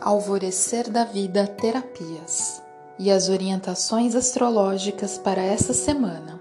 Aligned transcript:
Alvorecer 0.00 0.90
da 0.90 1.04
Vida 1.04 1.46
Terapias 1.46 2.62
e 2.98 3.10
as 3.10 3.28
orientações 3.28 4.14
astrológicas 4.14 5.18
para 5.18 5.42
essa 5.42 5.74
semana. 5.74 6.40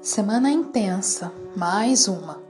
Semana 0.00 0.50
intensa, 0.50 1.32
mais 1.56 2.08
uma. 2.08 2.42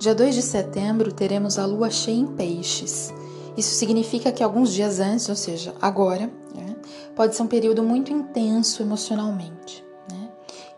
Dia 0.00 0.14
2 0.14 0.34
de 0.34 0.42
setembro 0.42 1.12
teremos 1.12 1.58
a 1.58 1.66
lua 1.66 1.88
cheia 1.88 2.16
em 2.16 2.26
Peixes. 2.26 3.14
Isso 3.56 3.74
significa 3.74 4.32
que 4.32 4.42
alguns 4.42 4.72
dias 4.72 4.98
antes, 4.98 5.28
ou 5.28 5.36
seja, 5.36 5.74
agora, 5.80 6.30
né, 6.54 6.76
pode 7.14 7.36
ser 7.36 7.42
um 7.42 7.48
período 7.48 7.82
muito 7.82 8.12
intenso 8.12 8.82
emocionalmente. 8.82 9.84
Né? 10.10 10.30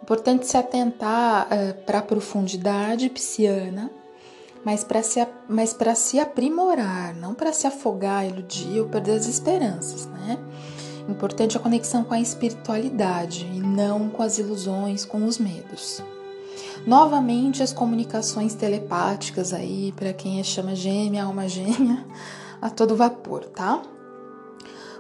Importante 0.03 0.47
se 0.47 0.57
atentar 0.57 1.47
uh, 1.47 1.83
para 1.85 1.99
a 1.99 2.03
profundidade 2.03 3.09
pisciana 3.09 3.91
mas 4.65 4.85
para 4.85 5.03
se, 5.03 5.27
mas 5.49 5.77
se 5.97 6.19
aprimorar, 6.19 7.15
não 7.15 7.35
para 7.35 7.53
se 7.53 7.67
afogar, 7.67 8.27
iludir 8.27 8.81
ou 8.81 8.89
perder 8.89 9.13
as 9.13 9.27
esperanças, 9.27 10.07
né? 10.07 10.39
Importante 11.09 11.57
a 11.57 11.61
conexão 11.61 12.05
com 12.05 12.15
a 12.15 12.21
espiritualidade 12.21 13.45
e 13.53 13.61
não 13.61 14.09
com 14.09 14.23
as 14.23 14.39
ilusões, 14.39 15.05
com 15.05 15.25
os 15.25 15.39
medos. 15.39 16.03
Novamente 16.87 17.63
as 17.63 17.73
comunicações 17.73 18.55
telepáticas 18.55 19.53
aí 19.53 19.93
para 19.97 20.13
quem 20.13 20.41
é 20.41 20.43
chama 20.43 20.75
gêmea, 20.75 21.25
alma 21.25 21.49
gêmea, 21.49 22.05
a 22.61 22.71
todo 22.71 22.97
vapor, 22.97 23.45
tá? 23.47 23.83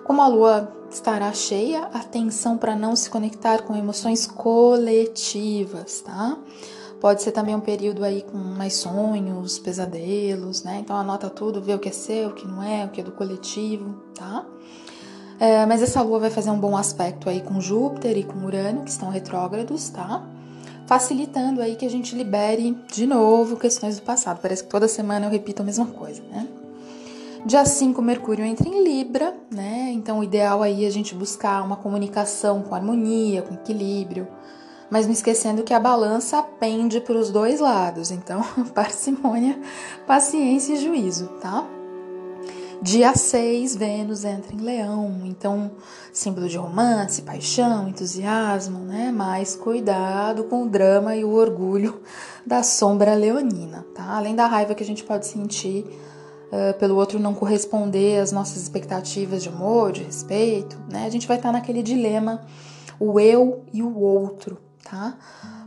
Como 0.04 0.20
a 0.20 0.27
lua 0.27 0.73
estará 0.90 1.32
cheia, 1.32 1.84
atenção 1.95 2.59
para 2.59 2.74
não 2.74 2.96
se 2.96 3.09
conectar 3.09 3.62
com 3.62 3.77
emoções 3.77 4.27
coletivas, 4.27 6.01
tá? 6.01 6.37
Pode 7.01 7.23
ser 7.23 7.32
também 7.32 7.54
um 7.54 7.60
período 7.60 8.04
aí 8.04 8.23
com 8.23 8.37
mais 8.37 8.74
sonhos, 8.74 9.59
pesadelos, 9.59 10.62
né? 10.62 10.80
Então 10.80 10.95
anota 10.95 11.30
tudo, 11.30 11.62
vê 11.62 11.73
o 11.73 11.79
que 11.79 11.88
é 11.88 11.93
seu, 11.93 12.29
o 12.29 12.32
que 12.34 12.46
não 12.46 12.62
é, 12.62 12.84
o 12.84 12.90
que 12.90 13.01
é 13.01 13.04
do 13.04 13.12
coletivo, 13.12 13.95
tá? 14.15 14.45
É, 15.38 15.65
mas 15.65 15.82
essa 15.82 16.02
lua 16.02 16.18
vai 16.18 16.28
fazer 16.28 16.51
um 16.51 16.59
bom 16.59 16.76
aspecto 16.76 17.30
aí 17.30 17.40
com 17.40 17.59
Júpiter 17.59 18.18
e 18.18 18.23
com 18.23 18.45
Urano, 18.45 18.82
que 18.82 18.90
estão 18.90 19.09
retrógrados, 19.09 19.88
tá? 19.88 20.23
Facilitando 20.87 21.62
aí 21.62 21.76
que 21.76 21.87
a 21.87 21.90
gente 21.90 22.15
libere 22.15 22.76
de 22.93 23.06
novo 23.06 23.56
questões 23.56 23.98
do 23.98 24.02
passado. 24.02 24.38
Parece 24.43 24.62
que 24.65 24.68
toda 24.68 24.87
semana 24.87 25.24
eu 25.24 25.30
repito 25.30 25.62
a 25.62 25.65
mesma 25.65 25.87
coisa, 25.87 26.21
né? 26.30 26.46
Dia 27.46 27.65
5, 27.65 28.02
Mercúrio 28.02 28.45
entra 28.45 28.68
em 28.68 28.84
Libra, 28.84 29.34
né? 29.51 29.90
Então 29.95 30.18
o 30.18 30.24
ideal 30.24 30.62
aí 30.62 30.84
é 30.84 30.87
a 30.87 30.90
gente 30.90 31.15
buscar 31.15 31.62
uma 31.62 31.76
comunicação 31.76 32.60
com 32.60 32.74
harmonia, 32.74 33.40
com 33.40 33.54
equilíbrio, 33.54 34.28
mas 34.91 35.07
não 35.07 35.13
esquecendo 35.13 35.63
que 35.63 35.73
a 35.73 35.80
balança 35.80 36.43
pende 36.43 37.01
para 37.01 37.16
os 37.16 37.30
dois 37.30 37.60
lados, 37.60 38.10
então 38.10 38.43
parcimônia, 38.74 39.59
paciência 40.07 40.74
e 40.74 40.77
juízo, 40.77 41.29
tá? 41.41 41.66
Dia 42.83 43.15
6, 43.15 43.77
Vênus 43.77 44.24
entra 44.24 44.55
em 44.55 44.61
Leão, 44.61 45.21
então 45.24 45.71
símbolo 46.15 46.49
de 46.49 46.57
romance, 46.57 47.21
paixão, 47.21 47.87
entusiasmo, 47.87 48.79
né? 48.79 49.13
Mas 49.15 49.55
cuidado 49.55 50.45
com 50.45 50.63
o 50.63 50.68
drama 50.68 51.15
e 51.15 51.23
o 51.23 51.35
orgulho 51.35 52.01
da 52.45 52.63
sombra 52.63 53.15
leonina, 53.15 53.85
tá? 53.95 54.16
Além 54.16 54.35
da 54.35 54.46
raiva 54.46 54.74
que 54.74 54.83
a 54.83 54.87
gente 54.87 55.05
pode 55.05 55.27
sentir 55.27 55.85
uh, 56.51 56.79
pelo 56.79 56.96
outro 56.96 57.18
não 57.18 57.35
corresponder 57.35 58.18
às 58.18 58.33
nossas 58.33 58.63
expectativas 58.63 59.43
de 59.43 59.51
amor, 59.51 59.93
de 59.93 60.02
respeito, 60.02 60.79
né? 60.91 61.05
A 61.05 61.11
gente 61.11 61.29
vai 61.29 61.37
estar 61.37 61.52
naquele 61.52 61.83
dilema, 61.83 62.41
o 62.99 63.21
eu 63.21 63.63
e 63.74 63.83
o 63.83 63.95
outro, 63.99 64.56
tá? 64.84 65.14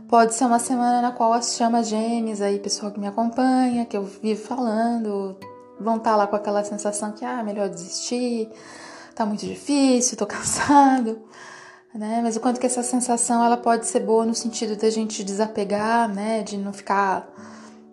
Pode 0.08 0.34
ser 0.34 0.44
uma 0.44 0.58
semana 0.58 1.02
na 1.02 1.12
qual 1.12 1.32
as 1.32 1.56
chamas 1.56 1.88
gêmeas 1.88 2.40
aí, 2.40 2.58
pessoal 2.58 2.92
que 2.92 3.00
me 3.00 3.06
acompanha, 3.06 3.84
que 3.84 3.96
eu 3.96 4.04
vivo 4.04 4.42
falando, 4.42 5.36
vão 5.80 5.96
estar 5.96 6.10
tá 6.10 6.16
lá 6.16 6.26
com 6.26 6.36
aquela 6.36 6.62
sensação 6.64 7.12
que, 7.12 7.24
ah, 7.24 7.42
melhor 7.42 7.68
desistir, 7.68 8.50
tá 9.14 9.24
muito 9.24 9.46
difícil, 9.46 10.16
tô 10.16 10.26
cansado, 10.26 11.20
né? 11.94 12.20
Mas 12.22 12.36
o 12.36 12.40
quanto 12.40 12.60
que 12.60 12.66
essa 12.66 12.82
sensação, 12.82 13.44
ela 13.44 13.56
pode 13.56 13.86
ser 13.86 14.00
boa 14.00 14.24
no 14.24 14.34
sentido 14.34 14.76
da 14.76 14.90
gente 14.90 15.24
desapegar, 15.24 16.08
né? 16.08 16.42
De 16.42 16.56
não 16.56 16.72
ficar 16.72 17.28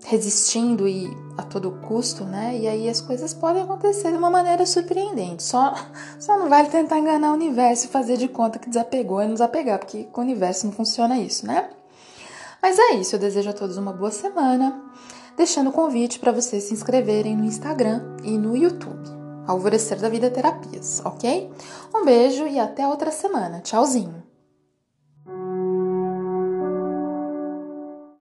resistindo 0.03 0.87
e 0.87 1.09
a 1.37 1.43
todo 1.43 1.71
custo, 1.87 2.23
né? 2.23 2.57
E 2.57 2.67
aí 2.67 2.89
as 2.89 3.01
coisas 3.01 3.33
podem 3.33 3.63
acontecer 3.63 4.11
de 4.11 4.17
uma 4.17 4.29
maneira 4.29 4.65
surpreendente. 4.65 5.43
Só, 5.43 5.73
só 6.19 6.37
não 6.37 6.49
vale 6.49 6.69
tentar 6.69 6.99
enganar 6.99 7.31
o 7.31 7.35
universo 7.35 7.85
e 7.85 7.89
fazer 7.89 8.17
de 8.17 8.27
conta 8.27 8.59
que 8.59 8.69
desapegou 8.69 9.21
e 9.21 9.27
nos 9.27 9.41
apegar, 9.41 9.79
porque 9.79 10.05
com 10.05 10.21
o 10.21 10.23
universo 10.23 10.65
não 10.65 10.73
funciona 10.73 11.17
isso, 11.17 11.45
né? 11.45 11.69
Mas 12.61 12.77
é 12.77 12.95
isso, 12.95 13.15
eu 13.15 13.19
desejo 13.19 13.49
a 13.49 13.53
todos 13.53 13.77
uma 13.77 13.91
boa 13.91 14.11
semana, 14.11 14.79
deixando 15.35 15.71
o 15.71 15.73
convite 15.73 16.19
para 16.19 16.31
vocês 16.31 16.65
se 16.65 16.73
inscreverem 16.73 17.35
no 17.35 17.43
Instagram 17.43 18.17
e 18.23 18.37
no 18.37 18.55
YouTube. 18.55 19.09
Alvorecer 19.47 19.99
da 19.99 20.09
Vida 20.09 20.29
Terapias, 20.29 21.01
ok? 21.03 21.51
Um 21.93 22.05
beijo 22.05 22.45
e 22.45 22.59
até 22.59 22.87
outra 22.87 23.09
semana. 23.09 23.59
Tchauzinho! 23.61 24.30